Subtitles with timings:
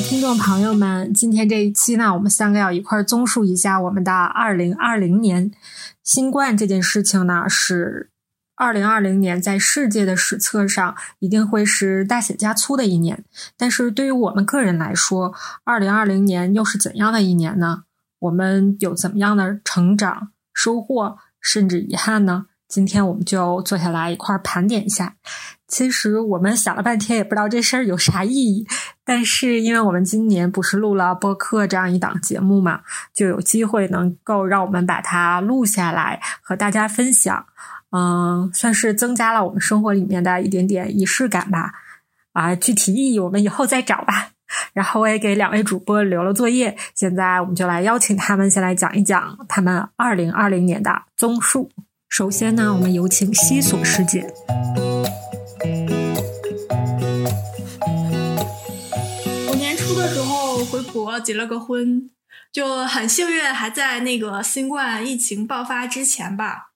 [0.00, 5.52] 听众朋友们，今天这一期呢，我们三个要一块儿综述一下我们的二零二零年。
[6.02, 8.10] 新冠这件事情呢，是
[8.56, 13.24] 二零二零年在世界的史册上一定会是大写加粗的一年。
[13.56, 17.84] 但是对于我们个人来说，二零二零年又是怎样的一年呢？
[18.18, 22.46] 我们有怎么样的成长、收获，甚至遗憾呢？
[22.74, 25.14] 今天我们就坐下来一块儿盘点一下。
[25.68, 28.66] 其实我们想了半天，也不知道这事儿有啥意义。
[29.04, 32.80] 但是因为我们今年不是录了播客这样一档节目嘛，
[33.14, 37.46] 就有机会能够让我们把它录下来和大家分享。
[37.92, 41.74] 嗯，算是增加了我们生活里面的一点点仪式感吧。
[42.32, 44.30] 啊，具体意义我们以后再找吧。
[44.72, 51.70] 然后我也给两位主播留了作业，现在我们就来邀请他们先来讲一讲他们二零二零年的综述。
[52.16, 54.32] 首先呢，我们有请西索师姐。
[59.48, 62.08] 我年初的时候回国结了个婚，
[62.52, 66.70] 就很幸运还在那个新冠疫情爆发之前吧，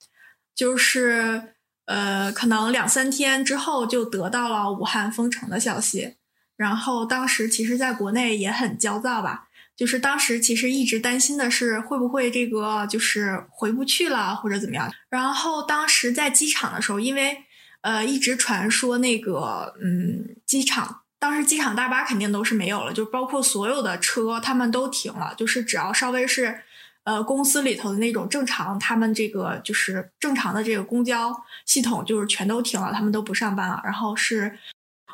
[0.57, 1.55] 就是
[1.87, 6.17] 呃，可能两三天之后就得到了武汉封城的消息，
[6.57, 9.45] 然后当时其实在国内也很焦躁吧。
[9.79, 14.93] 就是当时其实一直担心的是会不会这个就是回不去了或者怎么样。
[15.09, 17.45] 然后当时在机场的时候，因为
[17.83, 26.61] 呃一直传说那个嗯机场当时机场大巴肯定都是没有了，就包括所有的车他们都停了，就是只要稍微是
[27.05, 31.33] 呃公司里头的那种正常，他们这个就是正常的这个公交
[31.65, 33.81] 系统就是全都停了，他们都不上班了。
[33.85, 34.59] 然后是。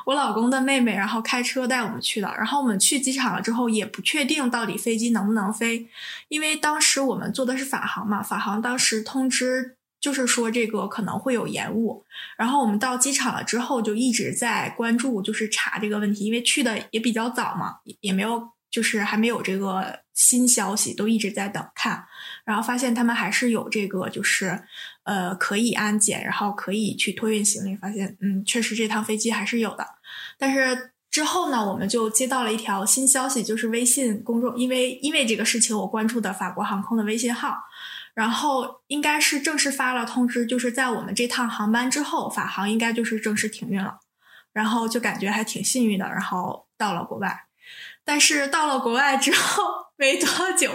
[0.05, 2.27] 我老公的妹妹，然后开车带我们去的。
[2.37, 5.87] 然后我们去机场了之后，也不确定到底飞机能不能飞，
[6.27, 12.05] 因为当时我们坐的是法航嘛，法航当时通知就是说这个可能会有延误。
[12.37, 22.05] 然后我们到机场了之后，就一直在关注，就是查这个问题，因为去的也比较早嘛，也没有就是还没有这个新消息，都一直在等看。
[22.43, 24.63] 然后发现他们还是有这个就是。
[25.05, 27.75] 呃，可以安检，然后可以去托运行李。
[27.77, 29.87] 发现，嗯，确实这趟飞机还是有的。
[30.37, 37.55] 但是之后呢，我们就接到了一条新消息，就是微信公众，因为因为这个事情，我关注的法国航空的微信号，
[38.13, 43.99] 然后应该是正式发了通知，就是在我们这趟航班之后，法航应该就是正式停运了。
[44.51, 47.47] 然后就感觉还挺幸运的，然后到了国外。
[48.05, 49.63] 但是到了国外之后
[49.97, 50.71] 没多久，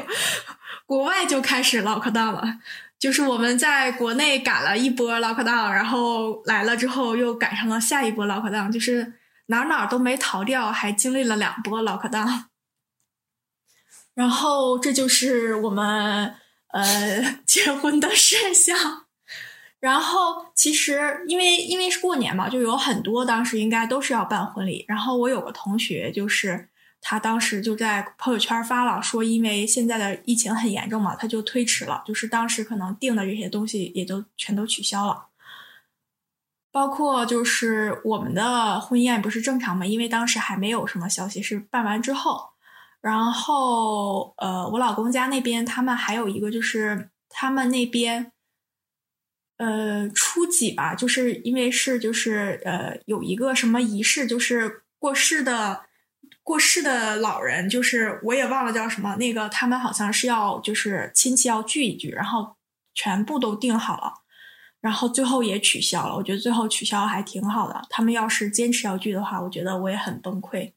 [0.84, 2.58] 国外就开始 lock down 了。
[3.00, 9.14] 就是我们在国内赶了一波 lockdown，然后来了之后又赶上了下一波 lockdown，就是
[9.46, 12.44] 哪哪都没逃掉，还经历了两波 lockdown。
[14.14, 16.34] 然后这就是我们
[16.74, 19.06] 呃结婚的事项。
[19.80, 24.84] 然后其实因为因为是过年嘛，就有很多当时应该都是要办婚礼。
[24.86, 26.68] 然后我有个同学就是。
[27.02, 35.28] 他当时就在朋友圈发了，说因为现在的疫情很严重嘛，他就推迟了，就是当时可能订的这些东西也都全都取消了，
[36.70, 42.50] 包括就是我们的婚宴不是正常嘛，因为当时还没有什么消息，是办完之后，
[43.00, 48.30] 然后呃，我老公家那边他们还有一个就是他们那边，
[49.56, 55.86] 呃，初几吧，就是因为是就是呃有一个什么仪式，就是过世的。
[56.50, 62.56] 过世的老人，就是我也忘了叫什么，那个他们好像是要就是亲戚要聚一聚，然后
[62.92, 64.14] 全部都定好了，
[64.80, 66.16] 然后最后也取消了。
[66.16, 67.80] 我觉得最后取消还挺好的。
[67.88, 70.72] 他们要是坚持要聚的话，我觉得我也很崩溃。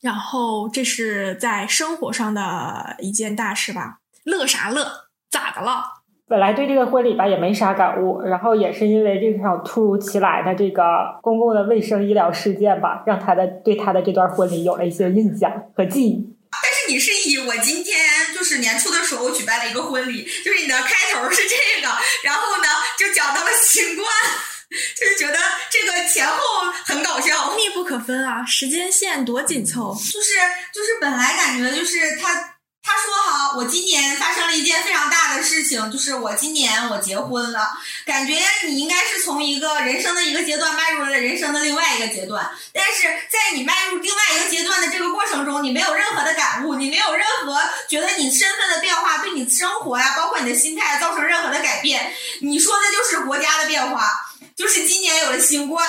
[0.00, 4.00] 然后这是在生活上的一件大事吧？
[4.24, 5.10] 乐啥乐？
[5.30, 6.02] 咋的了？
[6.34, 10.82] 本来对这个婚礼吧也没啥感悟，然后也是因为这场突如其来的这个
[11.22, 16.34] 公共的卫生医疗事件吧，让他的对他的这段婚礼有了一些印象和记忆。
[16.50, 17.96] 但是你是以我今天
[18.34, 21.88] 就是年初的时候举办了一个婚礼，就是你的开头是这个，
[22.24, 24.04] 然后呢就讲到了新冠，
[24.98, 25.38] 就是觉得
[25.70, 26.36] 这个前后
[26.84, 29.94] 很搞笑，密不可分啊，时间线多紧凑。
[29.94, 30.34] 就是
[30.72, 32.53] 就是本来感觉就是他。
[32.94, 37.72] 他说哈，我今年发生了一件非常大的事情，就是我今年我结婚了，
[38.06, 52.14] 感觉你应该是从一个人生的一个阶段迈入了人生的另外一个阶段，但是在你迈入另外一个阶段的这个过程中，你没有任何的感悟，你没有任何觉得你身份的变化对你生活呀，包括你的心态造成任何的改变。
[52.42, 54.08] 你说的就是国家的变化，
[54.56, 55.84] 就是今年有了新冠，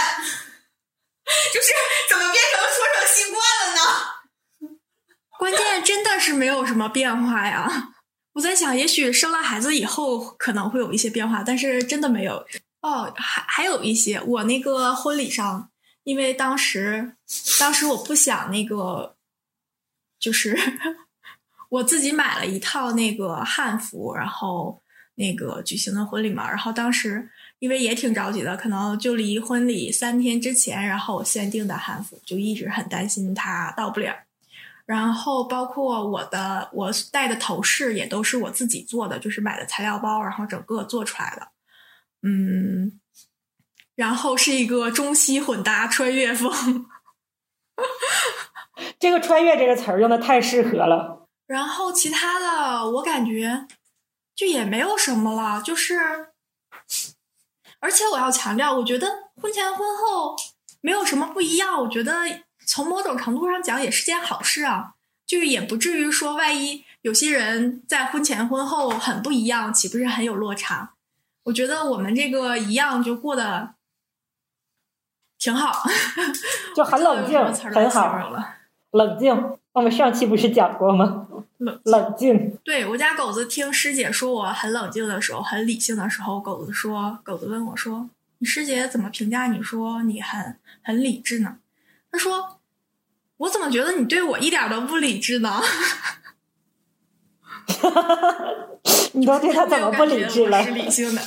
[1.53, 1.67] 就是
[2.09, 4.14] 怎么变成说成新冠了呢？
[5.45, 7.93] 关键真的是没有什么变化呀！
[8.33, 12.43] 我在想，也许生了孩子以后可能会有一些变化，但是真的没有。
[12.81, 15.69] 哦，还还有一些，我那个婚礼上，
[16.03, 17.15] 因为当时
[17.59, 19.17] 当时我不想那个，
[20.19, 20.57] 就是
[21.69, 24.81] 我自己买了一套那个汉服，然后
[25.13, 34.24] 那个举行的婚礼嘛，然后当时因为也挺着急的，可能就离婚礼三天之前，然后我先订的汉服，就一直很担心它到不了。
[34.85, 41.47] 然后包括我的我戴的头饰也都是我自己做的，就是买的材料包，然后整个做出来的，
[42.21, 42.99] 嗯，
[43.95, 46.85] 然后是一个中西混搭穿越风，
[48.99, 51.27] 这个“穿越”这个词儿用的太适合了。
[51.47, 53.65] 然后其他的我感觉
[54.35, 55.97] 就也没有什么了，就是，
[57.79, 59.07] 而且我要强调，我觉得
[59.41, 60.35] 婚前婚后
[60.81, 62.44] 没有什么不一样，我觉得。
[62.65, 64.93] 从某种程度上讲，也是件好事啊，
[65.25, 70.93] 就是也不至于说，万一有些人在婚前婚后很不一样，岂不是很有落差？
[71.43, 73.75] 我觉得我们这个一样就过得
[75.37, 75.87] 挺好，
[76.75, 77.39] 就很冷静，
[77.71, 78.55] 很好了，
[78.91, 79.57] 冷静。
[79.73, 81.27] 我们上期不是讲过吗？
[81.57, 82.57] 冷冷静。
[82.63, 88.09] 对我家狗子听师姐说我很冷静的时候，很理性的时候，狗子说，狗子问我说
[88.39, 91.57] ：“你师姐怎么评价你说你很很理智呢？”
[92.15, 92.61] 他说
[93.35, 95.61] ：“我怎么觉得你对我一点都不理智呢？”
[99.11, 100.63] 你都对他怎么不理智了？
[100.63, 101.21] 是理性的。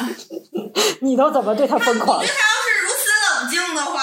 [1.02, 2.20] 你都怎么对他疯狂？
[2.20, 4.00] 他要是如此冷静的话，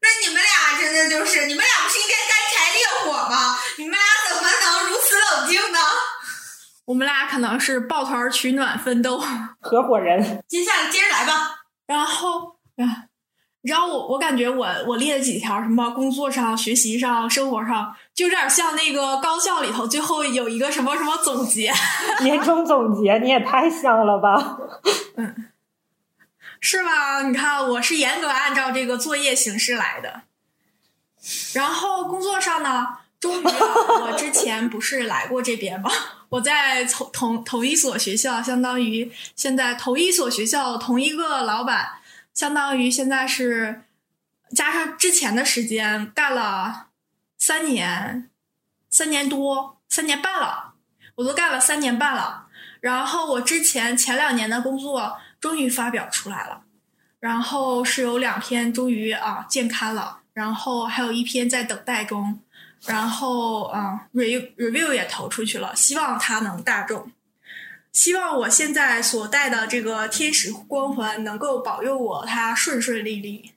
[0.00, 3.58] 那你们俩真的就是你们俩不是应该干柴烈火吗？
[3.76, 4.00] 你们俩
[4.30, 5.78] 怎么能如此冷静呢？
[6.86, 9.22] 我们俩可能是抱团取暖奋斗
[9.60, 10.42] 合伙人。
[10.48, 13.05] 接下来接着来吧，然后啊。
[13.66, 21.72] 你知道我，我感觉我我列了几条什么工作上、学习上、生活上，就有点像那个高校里头最后有一个什么什么总结，
[22.22, 24.58] 年终总结，你也太像了吧？
[25.16, 25.48] 嗯，
[26.60, 27.22] 是吧？
[27.22, 30.22] 你看，我是严格按照这个作业形式来的。
[31.52, 32.86] 然后工作上呢，
[33.18, 35.90] 终于，我之前不是来过这边吗？
[36.28, 41.95] 我在同同同一所学校，相当于现在同一所学校同一个老板。
[42.36, 43.84] 相当于现在是
[44.54, 46.88] 加上之前的时间干了
[47.38, 48.28] 三年，
[48.90, 50.74] 三年多，三年半了，
[51.14, 52.48] 我都干了三年半了。
[52.80, 56.64] 然后我之前前两年的工作终于发表出来了，
[57.20, 62.38] 然后是有两篇终于啊见刊了，然后还有一篇在等待中，
[62.84, 67.10] 然后啊 re review 也投出去了，希望它能大众。
[67.96, 73.52] 希望我现在所带的这个天使光环能够保佑我，它顺顺利利。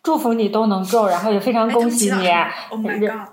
[0.00, 2.28] 祝福你都能够，然后也非常恭喜你。
[2.70, 3.30] Oh my god！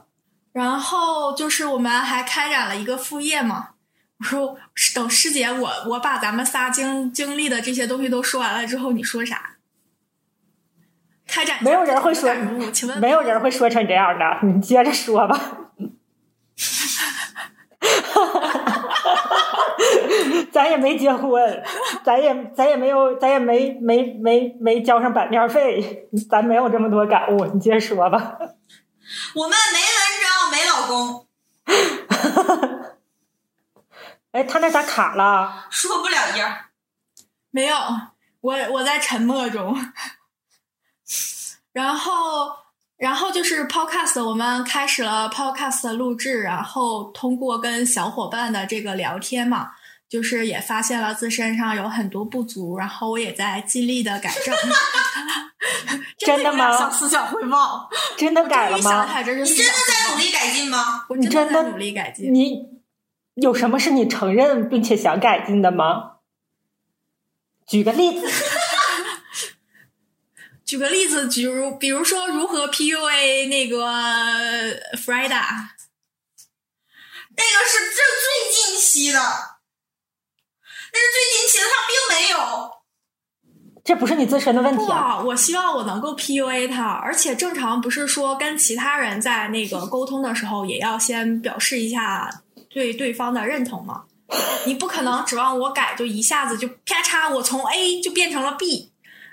[0.52, 3.70] 然后就是我们还开展了一个副业嘛。
[4.18, 4.58] 我说
[4.96, 9.58] 等师姐，我我把咱们仨经经历的这些东西都说完了之后，你说啥？
[11.28, 12.34] 开展没有人会说，
[12.74, 15.40] 请问没有人会说成这样的，你接着说吧。
[20.52, 21.64] 咱也没结婚，
[22.04, 27.46] 咱也咱也没有，咱也没没没没交上版面费，咱没有这么多感悟。
[27.46, 28.38] 你接着说吧。
[29.36, 31.28] 我们没文章，没老公。
[34.32, 35.66] 哎，他那咋卡了？
[35.70, 36.66] 说不了音儿。
[37.50, 37.76] 没有，
[38.42, 39.76] 我我在沉默中。
[41.74, 42.62] 然后。
[43.02, 49.72] 然后就是 Podcast，我们开始了 Podcast 的录制，然后通过跟小伙伴的这个聊天嘛，
[50.08, 54.56] 就是也发现了自身上有很多不足，然后我也在尽力的改正。
[56.20, 56.78] 真的吗？
[56.78, 57.90] 想思想汇报。
[58.16, 59.04] 真的改了吗？
[59.18, 61.06] 你真的在努力改进吗？
[61.10, 62.32] 我真的在努力改进。
[62.32, 62.70] 你
[63.34, 66.18] 有什么是你承认并且想改进的吗？
[67.66, 68.28] 举个例子。
[70.72, 73.78] 举个例子，比如比如说如何 PUA 那个
[74.96, 75.44] Frida，
[77.36, 82.72] 那个是这最近期的，那是最近期的，他并没有。
[83.84, 85.20] 这不是你自身的问题啊！
[85.20, 94.06] 我希望我能够 PUA 他，而且正常不是说跟其他人在那个沟通的时候，也要先表示一下对对方的认同吗？
[94.66, 98.91] 你不可能指望我改，就一下子就啪嚓，我从 A 就变成了 B，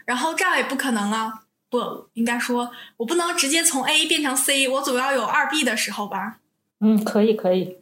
[0.08, 1.42] 然后这样也不可能啊！
[1.68, 6.38] 不应该说，我不能直接从 A 变成 C，我总要有二 B 的时候吧？
[6.80, 7.76] 嗯，可以可以，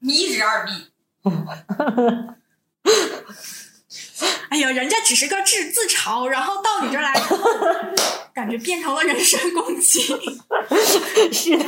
[0.00, 0.72] 你一直二 B。
[4.50, 7.14] 哎呀，人家只是个自自嘲，然后到你这儿来，
[8.34, 10.00] 感觉变成了人身攻击。
[11.32, 11.64] 是的，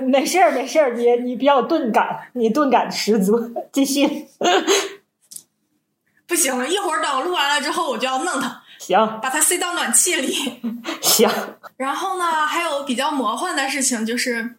[0.04, 4.26] 没事儿没事儿，你你比较钝感，你钝感十足，继续。
[6.26, 8.62] 不行，一会儿等录完了之后，我就要弄它。
[8.78, 10.60] 行，把它塞到暖气里。
[11.00, 11.28] 行。
[11.76, 14.56] 然后呢，还有比较魔幻的事情就是，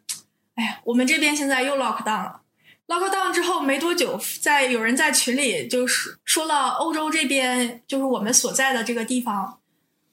[0.56, 2.42] 哎呀，我们这边现在又 lock down 了。
[2.88, 9.60] lock down 之后没多久，在有人在群里就是说了，欧洲这边就是我们所在的这个地方，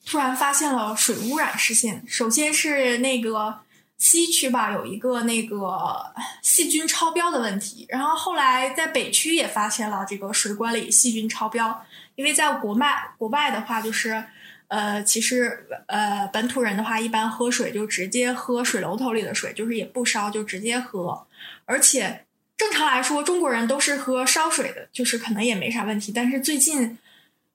[0.04, 2.04] 突然发现了水污染事件。
[2.06, 3.60] 首先是那个
[3.98, 11.84] 西区吧，有一个那个细菌超标的问题，然后后来在北区也发现了这个水管里细菌超标。
[12.14, 14.24] 因为在国外，国外的话就是，
[14.68, 21.26] 呃，其实呃本土人的话一般喝水就直接喝水龙头里的水，就是也不烧就直接喝，
[21.64, 22.20] 而且。
[22.56, 26.12] 正常来说，中国人都是喝烧水的，就是可能也没啥问题。
[26.12, 26.96] 但是最近，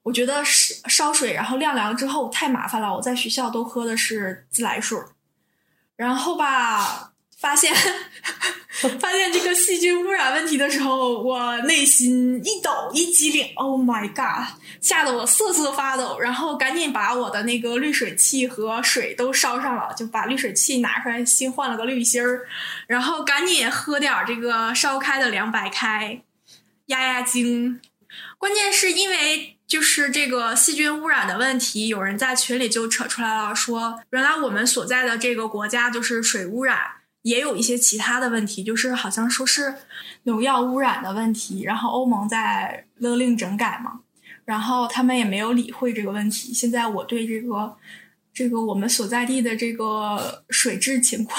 [0.02, 2.94] 我觉得烧烧水，然后晾凉之后太麻烦了。
[2.94, 4.98] 我在学校都喝的是自来水，
[6.00, 7.06] 然后吧。
[7.40, 7.74] 发现
[9.00, 14.60] 发现这个细菌污染问题的时候，我内心一抖一激灵，Oh my god！
[14.82, 22.46] 吓得我瑟瑟发抖，然后赶紧把我的那个滤水器和水都烧上了，就把滤水器拿出来新换了个滤芯儿，
[22.86, 26.20] 然后赶紧喝点这个烧开的凉白开
[26.86, 27.80] 压压惊。
[28.36, 36.76] 关键是因为就是这个细菌污染的问题，有人在群里就扯出来了，说原来我们所在的这个国家就是水污染。
[37.22, 39.76] 也有一些其他的问题，就是好像说是
[40.24, 44.00] 农药污染的问题，然后欧盟在勒令整改嘛，
[44.44, 46.52] 然后他们也没有理会这个问题。
[46.52, 47.76] 现在我对这个
[48.34, 51.38] 这个我们所在地的这个水质情况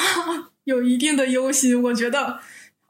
[0.63, 1.83] 有一定的忧心。
[1.83, 2.39] 我觉得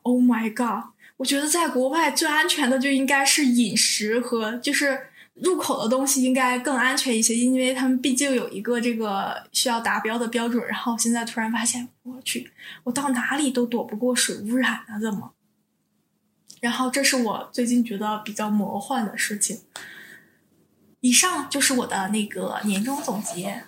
[0.04, 0.92] ，Oh my god！
[1.18, 5.08] 我觉得在国外最安全的就应该是饮食和就是。
[5.36, 10.66] 入口的东西应该更安全一些，因为他们毕竟有一个这个需要达标的标准。
[10.68, 12.52] 然后现在突然发现，我去，
[12.84, 15.00] 我到哪里都躲不过水污染啊？
[15.00, 15.34] 怎么？
[16.60, 19.62] 然后这是我最近觉得比较魔幻的事情。
[21.00, 23.64] 以上就是我的那个年终总结。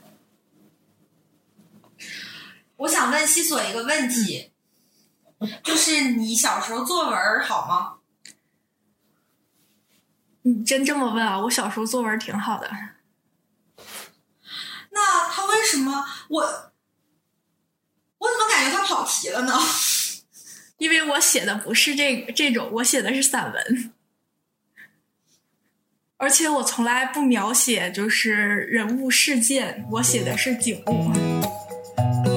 [2.75, 4.51] 我想问西索一个问题，
[5.63, 7.92] 就是你小时候作文好吗？
[10.43, 11.39] 你真这么问啊？
[11.39, 12.69] 我小时候作文挺好的。
[14.91, 16.41] 那他为什么我
[18.17, 19.53] 我怎么感觉他跑题了呢？
[20.77, 23.93] 因为我写的不是这这种，我写的是散文，
[26.17, 32.32] 而且我从来不描写就是人物事件，我写的是景物。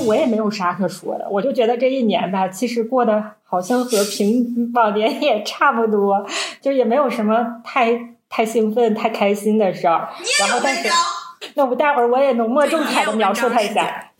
[0.00, 6.26] 我也没有啥可说的，我就觉得这一年吧，其实过得好像和平往年也差不多，
[6.60, 10.08] 就也没有什么太太兴奋、太开心的事儿。
[10.40, 10.88] 然后，但是，
[11.54, 14.10] 那我待会儿我也浓墨重彩的描述他一下，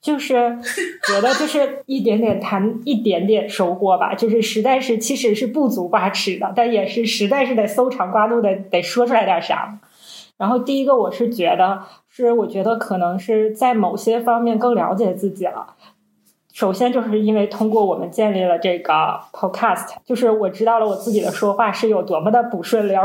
[0.00, 0.58] 就是
[1.06, 9.78] 觉得就是一点点谈一点点收获吧，就是实在是其实是不足挂齿的，但也是实在是得搜肠刮肚的得说出来点啥。
[10.38, 11.82] 然后第一个我是觉得。
[12.10, 15.74] 是，我觉得可能是在某些方面更了解自己了。
[16.52, 23.00] 首先，就是因为通过我们建立了这个 podcast，就是我知道了我自己的说话是有多么的不顺溜。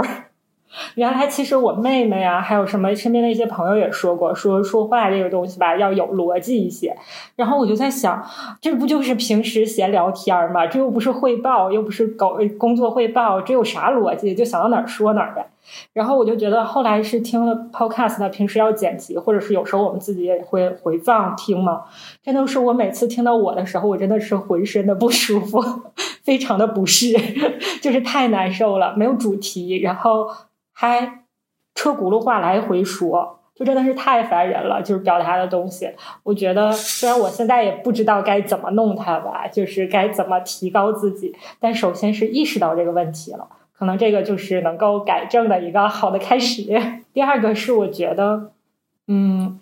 [0.95, 6.97] 原来，其实我妹妹啊，还有什么身边的一些朋友也说过，说说话这个东西吧，要有逻辑一些。
[7.35, 8.25] 然后我就在想，
[8.59, 10.65] 这不就是平时闲聊天吗？
[10.65, 14.33] 这又不是汇报，又不是搞工作汇报，这有啥逻辑？
[14.33, 15.51] 就想到哪儿说哪儿呗。
[15.93, 21.83] 然后我就觉得，后来是听了 podcast，平时要剪辑，或者是有时候我们自己也会回放听嘛。
[22.21, 25.61] 真的是我每次听到我的时候，我真的是浑身的不舒服，
[26.23, 27.13] 非常的不适，
[27.81, 30.27] 就是太难受了，没有主题，然后
[30.71, 31.23] 还
[31.75, 34.81] 车轱辘话来回说，就真的是太烦人了。
[34.81, 35.89] 就是表达的东西，
[36.23, 43.47] 我觉得虽然我现在也不知道该怎么弄它吧，就是该怎么提高自己，但首先是意识到这个问题了。
[43.83, 46.63] 可能这个就是能够改正的一个好的开始。
[47.13, 48.51] 第二个是我觉得，
[49.07, 49.59] 嗯，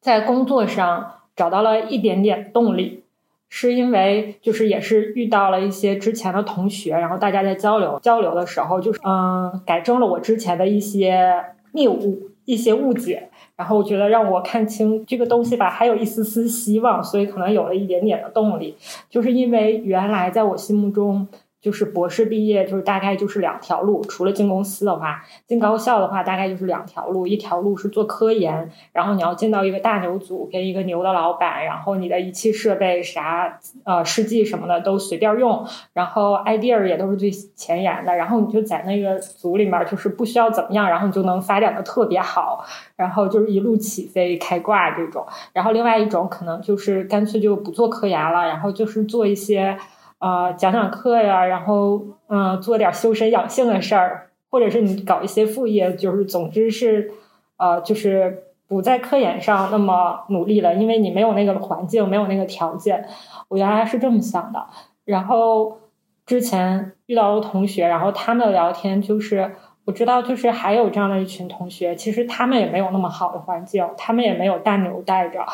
[0.00, 3.02] 在工作上找到了一点点动力。
[3.50, 18.74] 是因为就是也是遇到了一些之前的同学，然后大家在交流交流的时候，就是嗯，改正了我之前的一些谬误、一些误解，然后我觉得让我看清这个东西吧，还有一丝丝希望，所以可能有了一点点的动力，
[19.10, 21.28] 就是因为原来在我心目中。
[21.64, 24.02] 就是博士毕业，就是大概就是两条路。
[24.02, 27.26] 除了进公司的话，进高校的话，大概就是两条路。
[27.26, 42.62] 一条路是做科研，然后你要进到一个大牛组，跟一个牛的老板，然后你的仪器设备啥呃试剂什么的都随便用，然后 idea 也都是最前沿的，然后你就在那个组里面，就是不需要怎么样，然后你就能发展的特别好，
[42.96, 45.24] 然后就是一路起飞开挂这种。
[45.54, 49.78] 然后另外一种可能就是干脆就不做科研了，然后就是做一些。
[50.24, 57.12] 啊，讲讲课呀，然后嗯，做点修身养性的事儿，或者是你搞一些副业，就是总之是，
[57.58, 63.06] 呃，就是不在科研上那么努力了，因为你没有那个环境，没有那个条件。
[63.48, 64.66] 我原来是这么想的。
[65.04, 65.78] 然后
[66.24, 69.54] 之前遇到的同学，然后他们聊天，就是
[69.84, 75.44] 我知道，就是还有这样的一群同学，其实他们也没有那么好的环境，他们也没有大牛带着，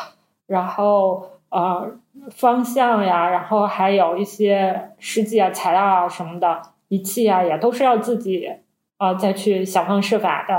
[0.47, 1.30] 然后。
[1.51, 1.91] 呃，
[2.31, 8.49] 方向呀，然后还有一些试剂啊、材料啊什么的仪器啊，也都是要自己
[8.97, 10.55] 呃再去想方设法的，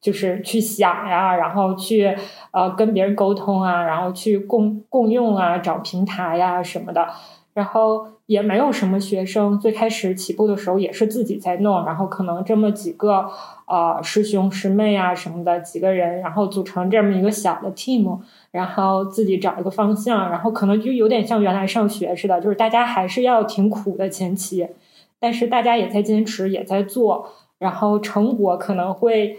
[0.00, 2.16] 就是去想呀，然后去
[2.52, 7.08] 呃跟别人沟通啊，然后去共共用啊，找平台呀什么的，
[7.54, 13.30] 然后也没有什么学生，最开始起步的时候也是自己在弄，然后可能这么几个
[13.66, 18.18] 呃师兄师妹啊什么的几个人，然后组成这么一个小的 team。
[18.50, 24.68] 然后自己找一个方向，然后可能就有点像原来上学似的，就是大家还是要挺苦的前期，
[25.18, 29.38] 但是大家也在坚持，也在做，然后成果可能会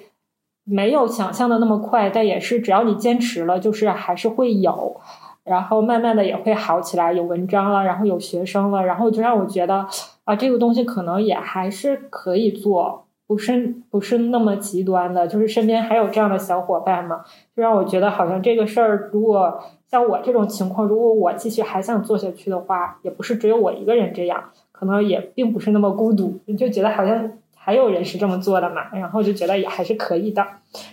[0.65, 5.00] 没有想象的那么快，但也是只要你坚持了，就是还是会有，
[5.45, 9.87] 然后慢慢的也会好起来，有文章了，然后有学生了，然后就让我觉得
[10.25, 13.03] 啊，这个东西可能也还是可以做。
[13.27, 30.45] 不是不是那么极端的，就是身边还有这样的小伙伴嘛，就让我觉得好像这个事儿，如果像我这种情况，如果我继续还想做下去的话，也不是只有我一个人这样，可能也并不是那么孤独，就觉得好像还有人是这么做的嘛，然后就觉得也还是可以的，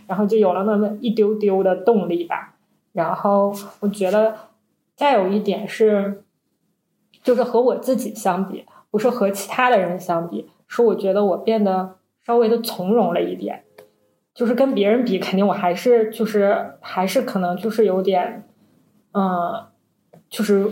[0.07, 2.52] 然后就有了那么一丢丢的动力吧。
[2.93, 4.35] 然后我觉得
[4.95, 6.25] 再有一点是，
[7.23, 11.97] 就是和我自己相比，不是和其他的人相比，是我觉得我变得。
[12.25, 13.65] 稍微的从容了一点，
[14.33, 18.49] 就是跟别人比，肯定我还是就是还是可能就是有点，
[19.13, 19.67] 嗯，
[20.31, 20.71] 就是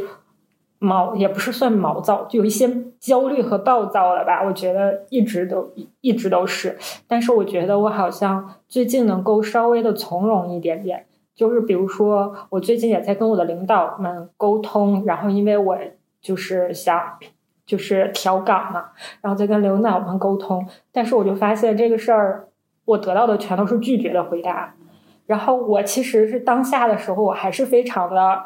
[0.79, 4.45] 毛也不是算毛躁，就有一些焦虑和暴躁了吧。
[4.45, 6.79] 我觉得一直都一直都是，
[7.09, 11.07] 但是我觉得我好像最近能够稍微的从容一点点。
[11.35, 15.79] 就是比如说，我最近也在跟我的领导们沟通，然后因为我
[16.21, 17.19] 就是想。
[17.67, 18.87] 就是调岗嘛，
[19.21, 22.49] 然后再跟领导们沟通，但是我就发现这个事儿，
[22.85, 24.75] 我得到的全都是拒绝的回答。
[25.27, 28.43] 然后我其实是当下的时候，我还是非常的，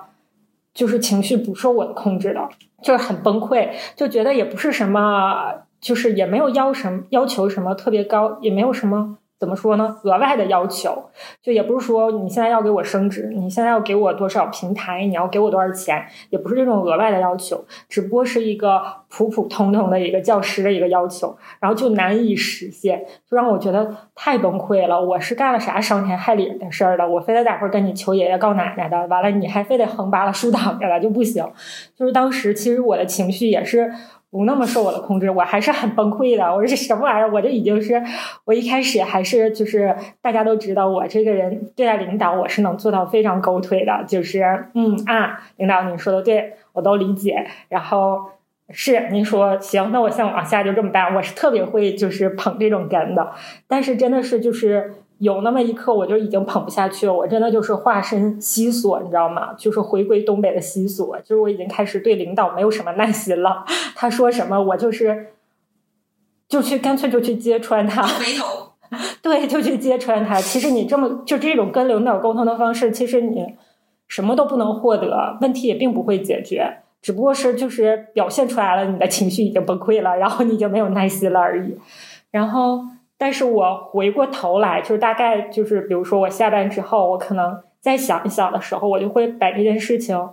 [0.75, 2.47] 就是情绪不受我的控制的，
[2.83, 9.17] 就是很崩溃，就觉得也不是什么，就是也没有要什么要求什么特别高，也没有什么。
[9.39, 9.97] 怎么说呢？
[10.05, 11.11] 额外的要求，
[11.43, 25.05] 就也不是说你现在要给我升职，你现在要给我多少平台，你要给我多少钱，也不是这种额外的要求，只不过是一个普普通通的一个教师的一个要求，然后就难以实现，就让我觉得太崩溃了。
[25.05, 27.07] 我是干了啥伤天害理的事儿了？
[27.07, 31.45] 我非得在会儿跟你求爷爷告奶奶的，完了你还非得横扒拉竖挡着了就不行。
[31.95, 33.93] 就是当时其实我的情绪也是。
[34.35, 36.45] 不那么受我的控制，我还是很崩溃的。
[36.45, 37.31] 我说这什么玩意儿？
[37.31, 38.03] 我这已经是，
[38.45, 44.43] 我一开始还是就是大家都知道我这个人对待领导我是能做到非常狗腿的，就是
[44.75, 47.47] 嗯啊，领导您说的对，我都理解。
[47.69, 48.19] 然后
[48.71, 51.15] 是您说行，那我先往下就这么办。
[51.15, 53.31] 我是特别会就是捧这种哏的，
[53.69, 54.95] 但是真的是就是。
[55.19, 57.13] 有那么一刻，我就已经捧不下去了。
[57.13, 59.55] 我真的就是化身西索，你知道吗？
[59.57, 61.17] 就是回归东北的西索。
[61.21, 63.65] 就是我已经开始对领导没有什么耐心了。
[63.95, 65.29] 他说什么，我就是
[66.49, 68.03] 就去，干脆就去揭穿他。
[68.03, 68.73] 回头，
[69.23, 70.41] 对，就去揭穿他。
[70.41, 73.55] 其实你这么就这种跟领导沟通的方式，其实你
[74.09, 81.79] 什么都不能获得，问题也并不会解决，只不过是就是表现出来了，你的情绪已经崩溃了，然后你就没有耐心了而已。
[82.33, 82.81] 然后。
[83.17, 90.31] 但是我回过头来，就是大概就是，比如说我下班之后，我可能再想一想的时候，我就会把这件事情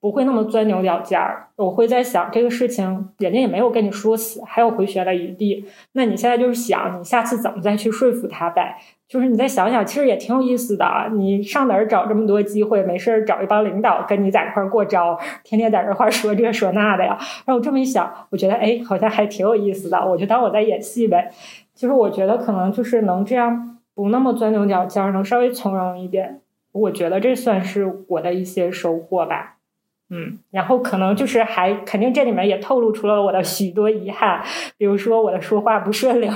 [0.00, 1.46] 不会那么钻牛角尖儿。
[1.56, 5.66] 我会在想这个事情，人家也没有跟你说死，还有回旋的余地。
[5.92, 8.76] 那你现在就是想，你下次怎么再去说服他呗？
[9.08, 10.86] 就是你再想想，其实也挺有意思的。
[11.14, 12.82] 你上哪儿找这么多机会？
[12.84, 17.16] 没事儿找一帮领导跟你在一块儿过招，天天在这块儿说这说那的呀。
[17.18, 19.98] 然后我这么一想，我觉得哎，好像还挺有意思的。
[20.06, 21.32] 我就当我在演戏呗。
[21.78, 26.40] 其实我觉得可能就是能这样，不那么钻牛角尖儿，能稍微从容一点。
[26.72, 29.58] 我觉得这算是我的一些收获吧。
[30.10, 34.42] 嗯，然后可能就是还肯定这里面也透露出了我的许多遗憾，
[34.76, 36.28] 比如说我的说话不顺溜，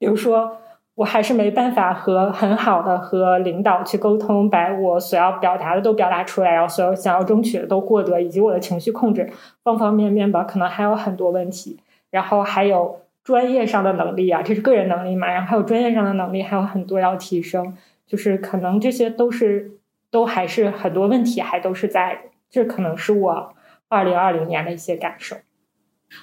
[0.00, 0.56] 比如说。
[0.94, 9.32] 我还是没办法和很好的和领导去沟通，把我所要表达的都表达出来，然后所有想要争取的都获得，以及我的情绪控制
[9.64, 11.78] 方方面面吧，可能还有很多问题。
[12.10, 19.72] 然后还有专业上的能力啊，这是个人能力嘛，然后还有专业上的能力还有很多要提升，就是可能这些都是
[20.10, 23.54] 都还是很多问题还都是在，这可能是我
[23.88, 25.36] 二零二零年的一些感受。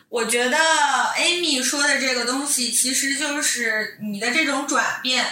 [0.10, 0.58] 我觉得
[1.18, 5.26] Amy 说的这个东西，其实就是你的这种转变，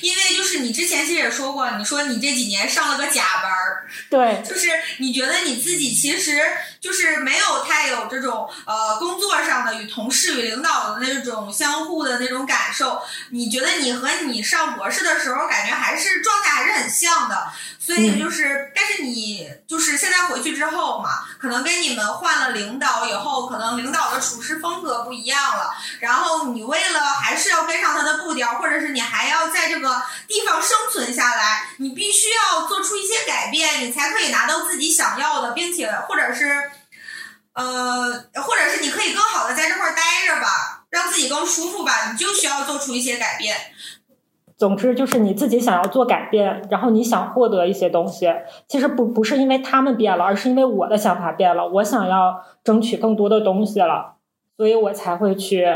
[0.00, 4.68] 因为就是你之前其实也说过，你说你这几年上了个假班儿，对，就是
[5.00, 6.40] 你觉得你自己其实
[6.82, 17.52] 就是没有太有这种呃工作上的与同事与领导的那种相互的那种感受，你觉得你和你上博士的时候感觉还是状态还是很像的。
[17.78, 25.70] 所以就是，但是你就是现在回去之后嘛，可能跟你们换了领导以后，可能领导的处事风格不一样了。
[25.98, 36.70] 然后你为了还是要跟上他的步调，或者是你还要在这个地方生存下来，你必须要做出一些改变，你才可以拿到自己想要的，并且或者是，
[37.54, 38.12] 呃，
[38.42, 43.54] 或者是你可以更好的在这块待着吧，让自己更舒服吧，你就需要做出一些改变。
[44.56, 48.32] 总之就是你自己想要做改变，然后你想获得一些东西，
[48.68, 54.14] 其实不不是因为他们变了，而是因为我的想法变了，我想要争取更多的东西了，
[54.56, 55.66] 所以我才会去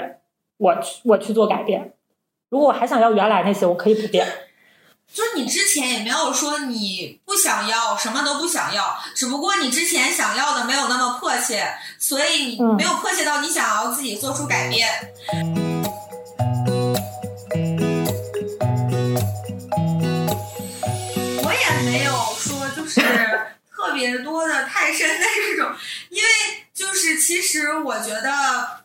[0.59, 1.95] 我去我去做改变。
[2.49, 4.25] 如果我还想要原来那些，我可以不变。
[5.15, 14.87] 就是你之前也没有说你不想要，什么都不想要，只不过你之前想要的没有那么迫切，所以你没有迫切到你想要自己做出改变。
[21.43, 23.01] 我也没有说就是
[23.75, 25.75] 特别多的太深的这种，
[26.11, 26.29] 因为
[26.75, 28.85] 就是其实我觉得，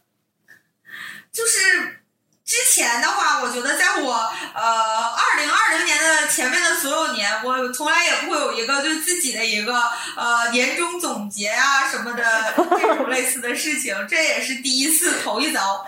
[1.34, 2.01] 就是
[2.45, 4.13] 之前的话，我觉得在我
[4.53, 5.11] 呃二
[5.41, 9.73] 零二零年的前面的所有年，我从来也不会有一个对自己的一个
[10.15, 15.86] 呃年终总结啊什么的这种类似的事情， 这也是第一次头一遭。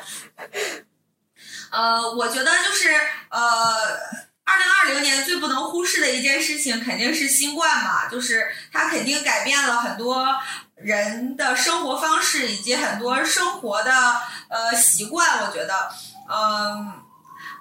[1.72, 2.89] 呃，我觉得就是
[3.30, 4.24] 呃。
[4.46, 10.28] 二零二零年最不能忽视的一件事情肯定是新冠嘛，就是它肯定改变了很多
[10.76, 13.94] 人的生活方式以及很多生活的
[14.50, 15.46] 呃习惯。
[15.46, 15.89] 我觉得，
[16.30, 17.03] 嗯，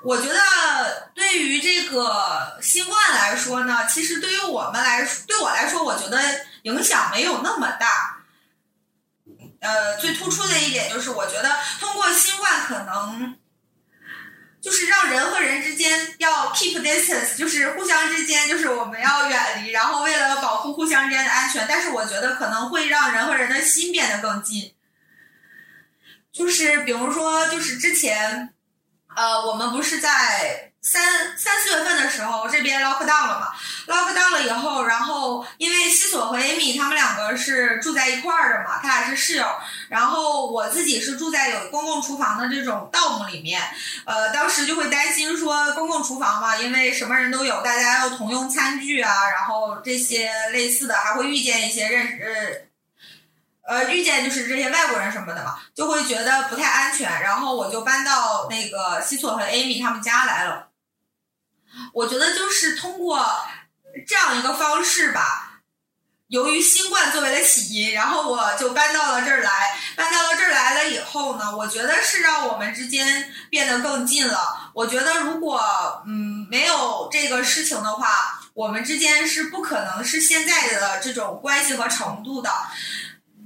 [0.04, 6.20] 我觉得对于这个新冠来说呢，其实对于我们来说，对我来说，我觉得
[6.62, 8.24] 影响没有那么大。
[9.60, 13.36] 呃，最突出的一点就是，我觉得通过新冠可能。
[14.60, 21.66] 就是让人和人之间要 keep distance，就是互相之间就是我们要远离，然后为了保护互相之间的安全。
[21.68, 24.72] 但是我觉得可能会让人和人的心变得更近。
[26.32, 28.54] 就是比如说，就是之前，
[29.16, 30.68] 呃，我们不是在。
[30.84, 33.52] 三三四月份的时候，这边 lock down 了嘛
[33.86, 39.46] ？lock down 了以后，然后因为西索和 Amy 他们两个是住在一块儿的嘛，他俩是室友。
[39.88, 43.62] 然后我自己是住在有公共厨房的这种 dom 里面，
[44.04, 52.71] 呃，当时就会担心说公共厨房嘛，因为什么人都有，大家要同用餐具啊，然后这些类似的，还会遇见一些认识呃。
[53.66, 57.22] 呃，遇见就是这些外国人什么的嘛，就会觉得不太安全。
[57.22, 60.68] 然后我就搬到那个西索和 Amy 他们家来了。
[61.94, 63.24] 我觉得就是通过
[64.06, 65.60] 这样一个方式吧，
[66.26, 69.78] 由于新冠作为了起因，然后我就搬到了这儿来。
[69.94, 74.72] 搬到了这儿来了以后呢，我觉得是让我们之间变得更近了。
[74.74, 82.50] 我觉得如果嗯没有这个事情的话，我们之间是不可能是现在的这种关系和程度的。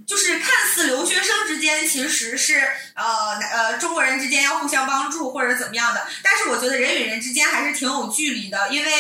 [0.07, 2.61] 就是看似留学生之间其实是
[2.95, 8.91] 呃呃中国人之间要互相帮助或者怎么样的，但是我觉得人与人之间还是挺有距离的，因为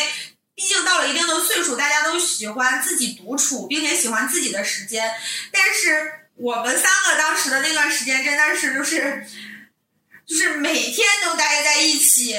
[0.54, 5.14] 毕竟到了一定的岁数，大家都喜欢自己独处，并且喜欢自己的时间。
[5.52, 9.26] 但是我们三个当时的那段时间真的是就是
[10.26, 12.38] 就是每天都待在一起。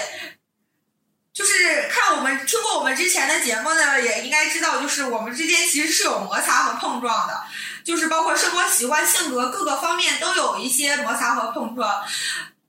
[1.38, 7.44] 就是看我们听过我们之前的节目呢，也应该知道，就是我们之间其实是有摩擦和碰撞的，
[7.84, 12.04] 就是包括生活习惯、性格各个方面都有一些摩擦和碰撞。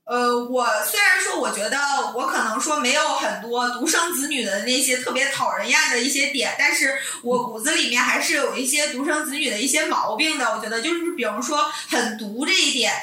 [0.03, 1.79] 呃，我虽然说我觉得
[2.13, 10.55] 我可能说没有很多独生子女的那些特别讨人厌的一些点，但是我骨子里面还是有一些独生子女的一些毛病的。
[10.55, 12.93] 我觉得就是比如说很独这一点，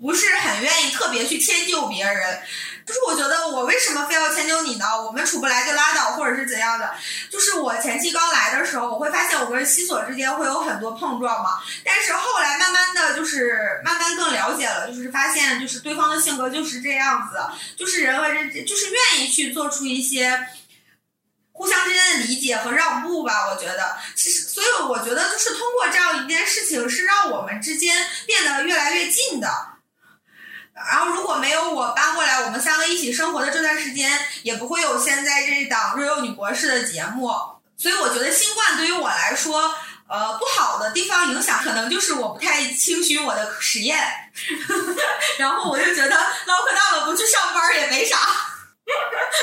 [0.00, 2.40] 不是很愿意特别去迁就别人。
[2.88, 4.86] 就是我觉得我为什么非要迁就你呢？
[5.04, 6.90] 我们处不来就拉倒，或者是怎样的？
[7.30, 11.60] 就是我前期刚来的时候，我会发现我跟西索之间会有很多碰撞嘛。
[11.84, 17.38] 但是后来慢慢的就是慢慢更了解了，就是发现就是对方的性格就是这样子，
[17.76, 20.48] 就是人和人就是愿意去做出一些
[21.52, 23.50] 互相之间的理解和让步吧。
[23.50, 27.94] 我觉得，其实所以我觉得就是通过这样一件事情，是让我们之间
[28.26, 29.48] 变得越来越近的。
[30.90, 34.10] 然后如果没有我搬过来，我们三个一起生活的这段时间，
[34.42, 37.30] 也不会有现在这档《瑞幼女博士》的节目。
[37.76, 39.74] 所以我觉得新冠对于我来说，
[40.08, 43.98] 呃，不好的地方影响可能就是我不太倾循我的实验。
[45.38, 48.16] 然后我就觉得唠嗑到了不去上班也没啥，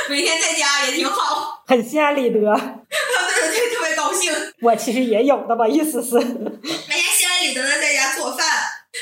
[0.10, 2.40] 每天在家也挺好，很心安理得。
[2.90, 4.34] 对对对，特别高兴。
[4.62, 8.46] 我其实也有那么一丝丝，每天心安理得的在家做饭。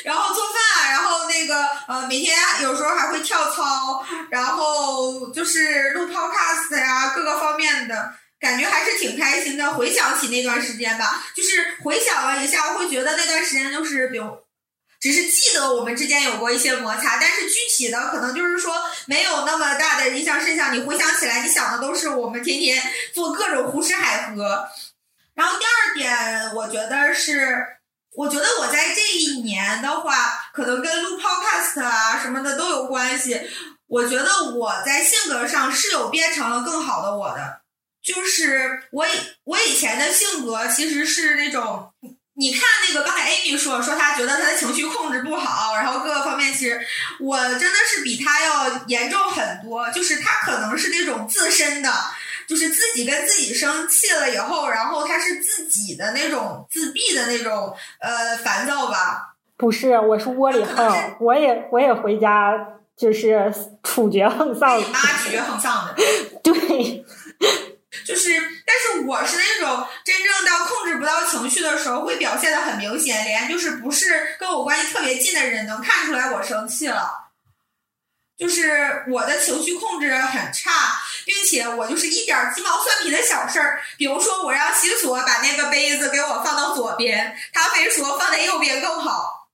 [0.04, 9.74] 然后做饭，然后那个呃，每天有时候还会跳操，然后就是录 podcast 呀，各个方面的感觉还是挺开心的。
[9.74, 14.38] 回想起那段时间吧，就是回想了一下，我会觉得那段时间就是比如，
[15.00, 18.74] 只是记得我们之间有过一些摩擦，但是具体的可能就是说
[19.06, 20.72] 没有那么大的印象深刻。
[20.72, 22.82] 你回想起来，你想的都是我们天天
[23.14, 24.68] 做各种胡吃海喝。
[25.36, 27.68] 然后第二点，我觉得是。
[28.16, 30.14] 我觉得我在这一年的话，
[30.54, 33.42] 可能跟录 podcast 啊什么的都有关系。
[33.88, 37.62] 我觉得我在性格上是有变成了更好的我的，
[38.04, 39.12] 就是我以
[39.44, 41.92] 我以前的性格其实是那种，
[42.36, 46.80] 你看那个刚才 Amy 说说她觉得她的情绪控制不好，然后各个方面其实
[47.20, 51.92] 我真的是比她要严重很多，就是她可能是那种自身的。
[52.48, 59.36] 就是自己跟自己生气了以后，然后他是自己的那种自闭的那种呃烦躁吧？
[59.58, 62.54] 不是，我是窝里横，我也我也回家
[62.98, 63.54] 就是
[63.84, 65.96] 处决横丧，你妈处决横丧的，
[66.44, 66.54] 对，
[68.06, 68.32] 就是，
[68.66, 77.30] 但是我是那种真正到控制不到情绪的时候，会表现的很明显，连就是不是跟我关系特别近的人能看出来我生气了，
[78.38, 80.72] 就是我的情绪控制很差。
[81.26, 89.48] 并且我就是一点鸡毛蒜皮的小事儿，比如说我让西索把那个杯子给我放到左边，他非说放在右边更好，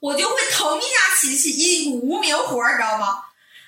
[0.00, 0.88] 我就会腾一下
[1.20, 3.24] 起起一股无名火，你知道吗？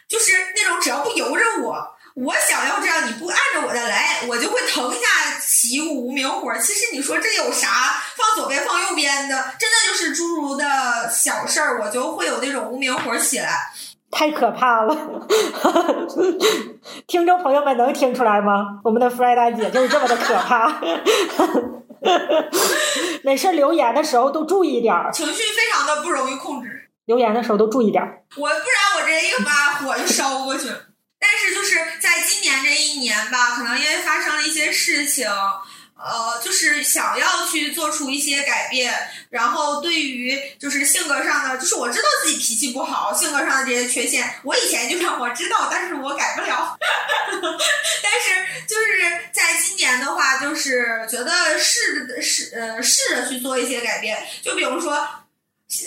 [0.09, 6.57] 就是那种只要不由着我，我想要这样，你不按着我的来，我就会腾一下起一股无名火。
[6.59, 8.03] 其实你说这有啥？
[8.15, 13.73] 放左边放右边的，真的就是诸如的小事儿，我就会有那种无名火起来。
[14.17, 14.97] 太可怕了，
[17.09, 18.79] 听众朋友们能听出来吗？
[18.85, 20.81] 我们的 f r e d a 姐就是这么的可怕。
[23.25, 26.91] 没事，留言的时候都注意点儿，情绪非常的不容易控制。
[27.07, 28.23] 留言的时候都注意点儿。
[28.37, 30.77] 我不然我这一把火就烧过去了。
[31.19, 35.27] 但是就是在今年这一年吧，可能因为发生了一些事情。
[35.97, 38.93] 呃，就是想要去做出一些改变，
[39.31, 46.77] 然后对于就是性格上的，就是我知道自己脾气不好，性格上的这些缺陷，我以前就让我知道，但是我改不了。
[48.03, 54.95] 但是就是在今年的话，就是觉得试试呃试着去做一些改变，就比如说，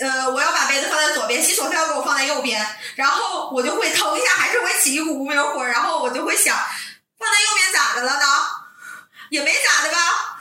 [0.00, 2.66] 呃，我要把杯子放在左边，洗手非要给我放在右边，
[2.96, 6.56] 然后我就会腾一下，还是会起一股无名火，然后我就会想，
[7.18, 8.26] 放在右边咋的了呢？
[9.30, 10.40] 也没咋的吧，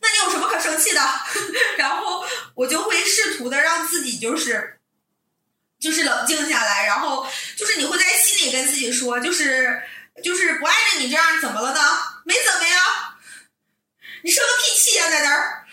[0.00, 1.00] 那你有什么可生气的？
[1.78, 4.78] 然后我就会试图的让自己就是，
[5.80, 9.82] 就是冷静下来，然后就是你会在心里跟自己说，就是
[10.22, 11.80] 就是不碍着你这样怎么了呢？
[12.24, 13.16] 没怎么呀，
[14.22, 15.64] 你生个屁气呀，在那儿。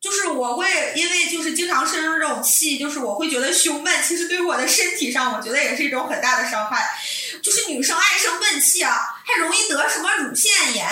[0.00, 6.88] 就是我会因为就是经常生这种气，就是我会觉得胸闷，其实对我的身体上，我觉得也是一种很大的伤害。
[7.42, 10.88] 就是女生爱生闷气啊，还容易得什么乳腺炎，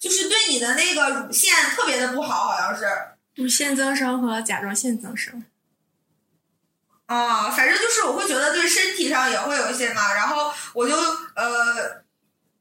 [0.00, 2.84] 就是对你的那个乳腺特别的不好，好像是
[3.34, 5.44] 乳腺增生和甲状腺增生。
[7.06, 10.96] 啊，反正就是我会觉得对身体上也会有一些嘛，然后我就
[11.36, 12.02] 呃。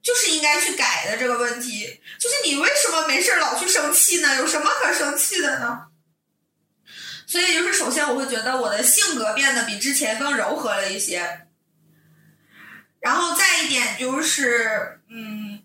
[0.04, 4.36] 就是应该去改的这个问题，就是你为什么没事老去生气呢？
[4.38, 5.90] 有什么可生气的呢？
[7.28, 11.46] 所以就是首先我会觉得我的性格变得比之前更柔和了一些，
[13.02, 15.60] 然后再一点就是，嗯，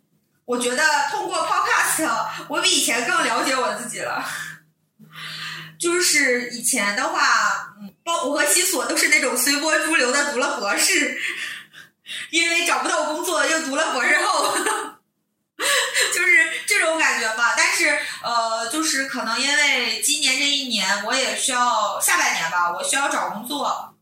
[0.44, 2.08] 我觉得通过 Podcast，
[2.48, 4.24] 我比以前更了解我自己了。
[5.78, 11.20] 就是以前的话，嗯，包我和西索都是那种随波逐流的读了博士，
[12.30, 14.56] 因为找不到工作又读了博士后，
[16.14, 17.54] 就是这种感觉吧。
[17.58, 23.92] 但是呃，就是可能因为今年这一年，我也需要下半年吧，我需要找工作。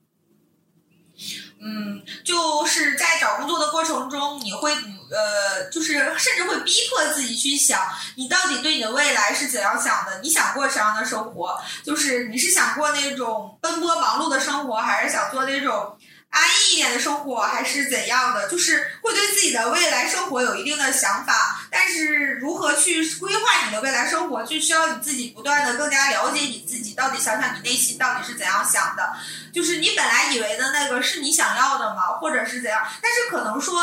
[1.66, 4.70] 嗯，就是在找工作的过程中，你会
[5.11, 7.81] 呃，就是甚至会逼迫自己去想，
[8.16, 10.20] 你到底对你的未来是怎样想的？
[10.22, 11.59] 你想过什么样的生活？
[11.83, 15.96] 就是你是想过那种奔波忙碌的生活，还是想做那种
[16.29, 18.46] 安逸一点的生活，还是怎样的？
[18.48, 29.12] 就是会对自己的未来生活有一定的想法，但是如何去规划你的未来生活，就需要你自己不断的更加了解你自己，到底想想你内心到底是怎样想的。
[29.52, 33.82] 就是你本来以为的那个是你想要的嘛，或者是怎样，但是可能说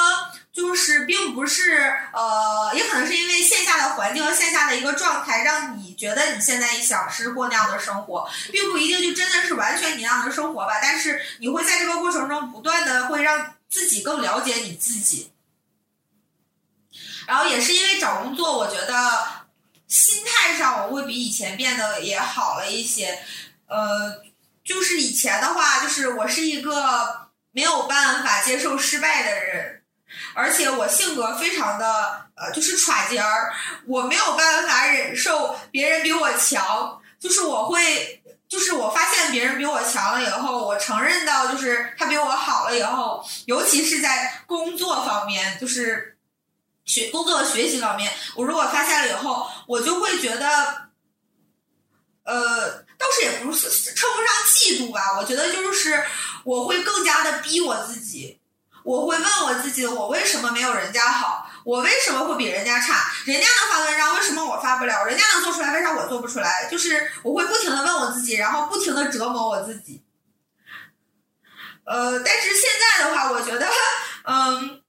[0.54, 10.80] 就是并不是呃，也可能是因为线下的环境和线下的一个状态，让你觉得你现在一想是过那样的生活，并不一定就真的是完全你那样的生活吧。
[10.82, 15.31] 但是你会在这个过程中不断的会让自己更了解你自己，
[17.32, 19.24] 然后也是因为找工作，我觉得
[19.88, 23.24] 心态上我会比以前变得也好了一些，
[23.67, 24.22] 呃。
[24.63, 29.82] 就是以前的话，就是我是一个没有办法接受失败的人，
[30.36, 33.52] 而且我性格非常的呃，就是耍尖儿，
[33.88, 46.15] 我没有办法忍受别人比我强，就是我会，就是我发现别人比我强了以后，我承认到就是他比我好了以后，尤其是在工作方面，就是
[46.91, 50.89] 学工作学习方面，我如果发现了以后，我就会觉得，
[52.25, 52.84] 呃。
[53.01, 56.06] 倒是也不是称不上嫉妒吧，我觉得就是
[56.43, 58.39] 我会更加的逼我自己，
[58.84, 61.49] 我会问我自己，我为什么没有人家好？
[61.65, 63.12] 我为什么会比人家差？
[63.25, 65.04] 人家能发文章，为什么我发不了？
[65.06, 66.69] 人家能做出来，为啥我做不出来？
[66.69, 70.04] 就是我会不停的问我自己，然后不停的折磨我自己。
[71.86, 73.67] 呃，但是现在的话，我觉得，
[74.25, 74.84] 嗯，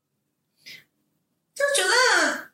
[1.55, 2.53] 就觉得。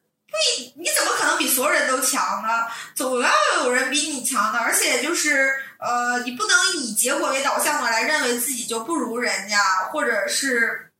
[0.57, 2.67] 你你怎么可能比所有人都强呢？
[2.95, 3.31] 总要
[3.65, 9.59] 有人比你强的，而且就是呃，你不能以结果为导向的来认为自己就不如人家，
[9.91, 10.91] 或者是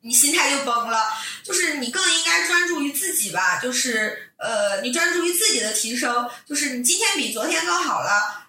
[0.00, 1.02] 你心态就崩了。
[1.42, 8.42] 就是你更应该专注于自己吧，就是呃，你专注于自己的提升，就是你今天比昨天更好了。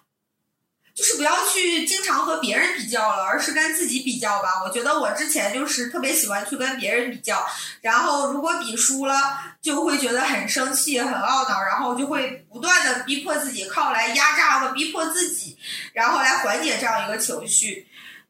[0.94, 4.62] 就是不要去经常和别人比较了，而是跟自己比较吧。
[4.64, 7.46] 我觉得我之前就是特别喜欢去跟别人比较，
[7.82, 9.14] 然后如果比输了，
[9.60, 15.58] 就会觉得很生气、很懊恼，然后就会不断的逼迫自己，靠来压榨和逼迫自己，
[15.92, 17.86] 然后来缓解这样一个情绪。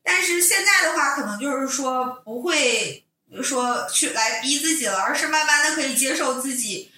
[0.06, 3.04] 但是现在的话，可能就是说不会
[3.42, 6.92] 说去来逼自己了，而是慢慢的可以接受自己。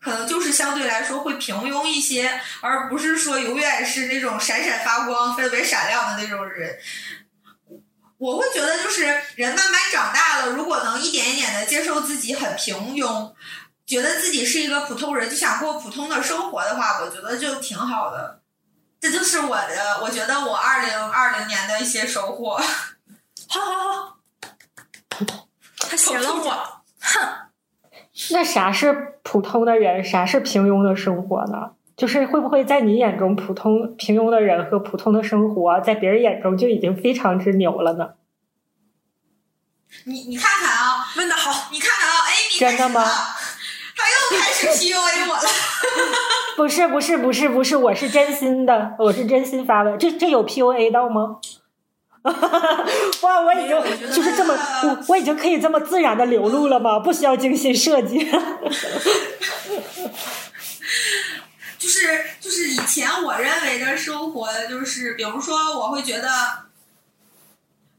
[0.00, 6.78] 可能就是相对来说会平庸一些，而不是说永远是那种闪闪发光、特别闪亮的那种人。
[8.16, 9.02] 我会觉得，就是
[9.36, 13.34] 人慢慢长大了，如果能一点一点的接受自己很平庸，
[13.86, 18.40] 觉得自己是一个普通人，就想过普通的生活的话，我觉得就挺好的。
[19.00, 20.52] 这就是我的，我觉得我
[21.38, 22.56] 二零年的一些收获。
[23.48, 24.18] 好好好，
[25.78, 26.50] 他写了我，
[26.98, 27.20] 哼。
[28.32, 30.02] 那啥是普通的人？
[30.02, 31.74] 啥是平庸的生活呢？
[31.96, 38.14] 就是会不会在你眼中，普通平庸的人和普通的生活，在别人眼中就已经非常之牛了呢？
[40.04, 43.04] 你你看看啊，问的好，你看看啊，Amy 真的吗？
[43.96, 45.48] 他又开始 PUA 我了。
[46.58, 49.96] 不是不是不是不是，我是真心的，我是真心发的。
[49.96, 51.38] 这这有 PUA 到吗？
[53.22, 53.40] 哇！
[53.42, 53.80] 我已经
[54.12, 56.98] 就是这么，我我已经可以这么自然的流露了吗？
[56.98, 58.18] 不需要精心设计。
[61.78, 66.28] 就是就是以前我认为的生活，就是比如说我会觉得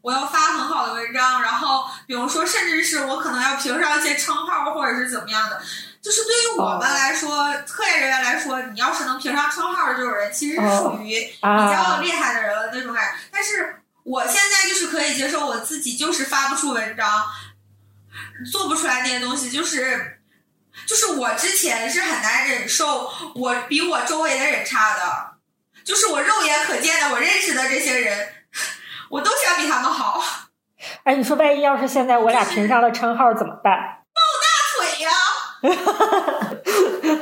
[0.01, 5.61] 我要发很好的文章，然后比如说甚至是我可能要评上一些称号或者是怎么样的。
[6.01, 13.17] 就是对于我们来说，科研人员来说，你要是能评上称号的这种人，其实是属于比较厉害的人了那种感觉。
[13.31, 13.75] 但是。
[14.01, 17.25] 我现在就是可以接受我自己，就是发不出文章，
[18.51, 20.19] 做不出来那些东西，就是
[20.87, 25.33] 就是我之前是很难忍受我比我周围的人差的，
[25.83, 28.29] 就是我肉眼可见的我认识的这些人，
[29.11, 30.23] 我都想比他们好。
[31.03, 34.05] 哎，你说万一要是现在我俩评上了称号怎么办？
[35.61, 37.19] 抱大腿呀！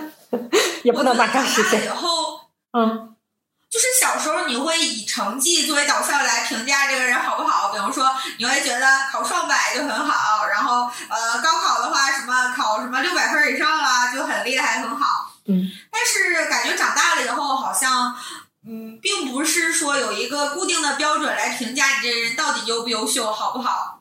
[0.83, 1.85] 也不能马上实现。
[1.85, 2.41] 以后，
[2.73, 3.15] 嗯。
[3.69, 7.69] 就是小时候你会以成绩作为导向来评价这个人好不好？
[7.73, 8.09] 比如说
[8.39, 15.33] 你会觉得考双百就很好，然后呃高考的话什么考什么六百分以上啦就很厉害很好。
[15.47, 18.15] 嗯，但是感觉长大了以后好像。
[18.69, 23.96] 嗯，并不是说有一个固定的标准来评价你这人到底优不优秀，好不好？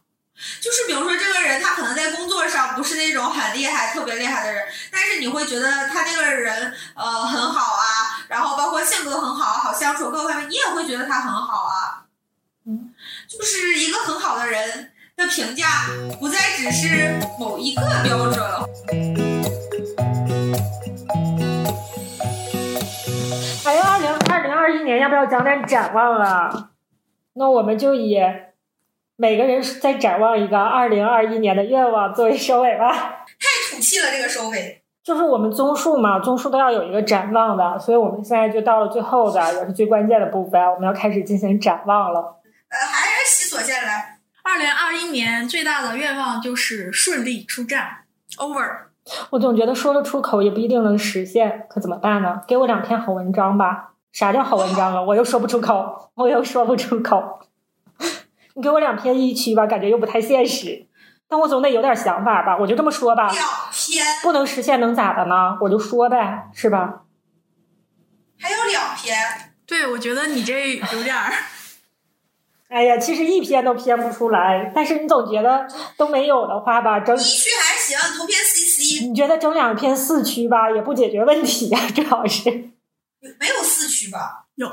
[0.61, 12.05] 就是比如说这个人，他可能在工作上不是那种很厉害、特别厉害的人，但是你会觉得他这个人呃很好啊，然后包括性格很好、好相处各个方面，你也会觉得他很好啊。
[12.67, 12.93] 嗯，
[13.29, 15.67] 就是一个很好的人的评价，
[16.19, 18.67] 不再只是某一个标准了。
[23.65, 26.71] 哎呀，二零二零二一年要不要讲点展望了？
[27.35, 28.17] 那我们就以
[29.17, 32.93] 每个人再展望一个二零二一年的愿望作为收尾吧。
[32.93, 34.83] 太土气了，这个收尾。
[35.03, 42.21] 就是我们综述嘛，综述都要有一个展望的，所以我们现在就到了最后的，也是最关键的部分，我们要开始进行展望了。
[42.69, 44.19] 呃，还是西索先来。
[44.43, 48.05] 二零二一年最大的愿望就是顺利出战
[48.39, 48.87] ，over。
[49.31, 52.43] 我总觉得说了出口也不一定能实现，可怎么办呢？
[52.47, 53.93] 给我两篇好文章吧。
[54.13, 55.01] 啥叫好文章啊？
[55.07, 57.41] 我又说不出口，我又说不出口。
[58.57, 60.87] 你给我两篇一区吧，感觉又不太现实。
[61.29, 63.31] 但我总得有点想法吧，我就这么说吧。
[63.31, 65.59] 两篇不能实现能咋的呢？
[65.61, 67.03] 我就说呗，是吧？
[68.39, 69.17] 还有两篇，
[69.67, 71.33] 对，我觉得你这有点儿。
[72.69, 82.51] 哎呀，其实一篇都编不出来，但是你总觉得都没有的话吧，整一区还行，图片 CC 你觉得整两篇四区吧也不解决问题呀、主要是，
[83.39, 84.47] 没有四区吧？
[84.57, 84.69] 有，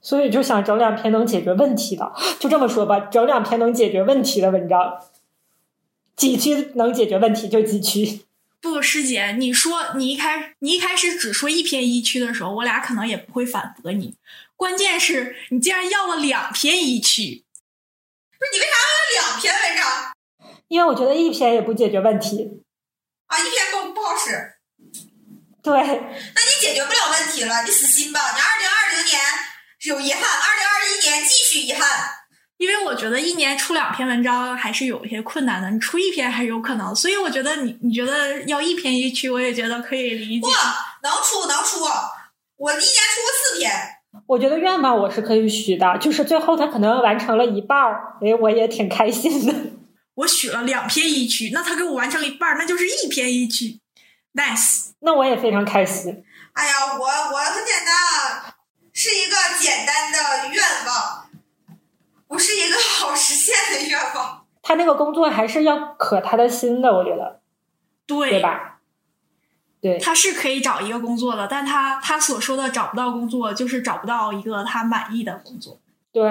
[0.00, 5.02] 所以就想整两篇能解决问题的，就这么说吧，整两篇能解决问题的文章，
[6.16, 8.24] 几区能解决问题就几区。
[8.60, 14.14] 不，师姐，你说你一开你一开始只说一篇一区的时候，我俩可能也不会反驳你。
[14.56, 17.42] 关键是你竟然要了两篇一区，
[18.38, 18.72] 不是你为啥
[19.16, 20.12] 要两篇文章
[20.68, 22.62] 因为我觉得一篇也不解决问题。
[23.26, 23.38] 啊？
[23.38, 24.54] 一篇不不好使，
[25.62, 28.20] 对，那你解决不了问题了，你死心吧。
[28.20, 29.20] 你二零二零年
[29.88, 31.88] 有遗憾，二零二一年继续遗憾。
[32.58, 36.94] 因为我觉得一年出两篇文章还是有一些困难的，你出一篇还是有可能。
[36.94, 40.48] 所以我觉得你你觉得要一篇一区，我也觉得可以理解不。
[41.02, 41.80] 能出能出，
[42.56, 43.72] 我一年出过四篇。
[44.28, 49.54] 我觉得愿望我是可以许的，就是最后他可能完成了一半儿，哎，我也挺开心的。
[50.14, 53.80] 我许了两篇一区，那他给我完成了一半儿，那就是一篇一区
[54.34, 54.90] ，nice。
[55.00, 56.22] 那我也非常开心。
[56.52, 58.51] 哎呀，我我很简单，
[59.02, 61.28] 是一个简单的愿望，
[62.28, 64.46] 不是一个好实现的愿望。
[64.62, 67.40] 他那个工作还是要可他的心的，我觉得，
[68.06, 68.78] 对对吧？
[69.80, 75.80] 对，他是可以找一个工作的，但他他所说的找不到工作，就是找不到一个他满意的工作。
[76.12, 76.22] 对。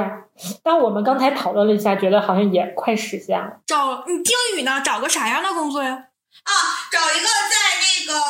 [0.63, 3.59] 但我们刚才讨论了一下，觉得好像也快实现了。
[3.65, 4.79] 找你丁宇呢？
[4.79, 5.91] 找个啥样的工作呀？
[5.91, 6.51] 啊，
[6.89, 8.21] 找一个在那个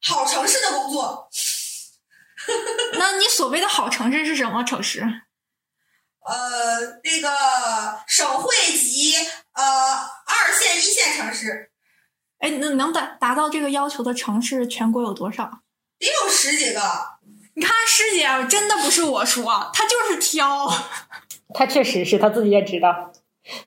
[0.00, 1.28] 好城市的工作，
[2.98, 5.00] 那你所谓的好城市是什么城市？
[6.24, 9.14] 呃，那个省会级
[9.54, 11.70] 呃二线、一线城市
[12.38, 15.44] 哎，能能达达到这个要求的城市，全国有多少？
[15.98, 16.80] 得有十几个。
[17.54, 20.72] 你看师姐，真的不是我说，她就是挑。
[21.52, 23.12] 她确实是她自己也知道，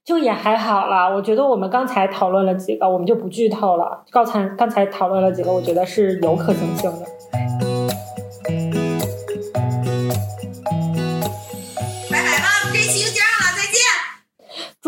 [0.03, 1.07] 就也还好啦。
[1.07, 4.03] 我觉得我们刚才讨论了几个，我们就不剧透了。
[4.11, 7.05] 刚才刚才讨论了几个，我觉得是有可行性的。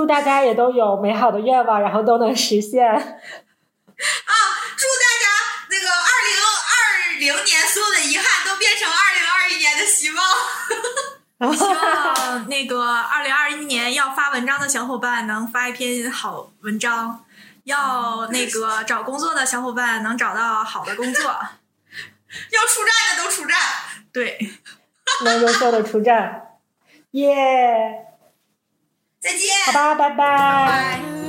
[0.07, 2.87] 大家也都有美好的愿望，然后都能实现。
[2.87, 2.99] 啊！
[4.77, 5.25] 祝大家
[5.69, 6.31] 那个二零
[6.71, 6.79] 二
[7.19, 10.23] 零年所有的遗憾都变成二零二一年的希望。
[11.55, 17.23] 希望那个二零二一年要发文章的小伙伴能发一篇好文章，
[17.65, 21.23] 要那个找工作的小伙伴能找到好的工作。
[22.51, 23.57] 要出战的都出战。
[24.11, 24.37] 对，
[25.23, 26.59] 能优秀的出战，
[27.11, 28.06] 耶、
[29.27, 29.49] 再见。
[29.65, 31.26] 好吧，拜拜拜。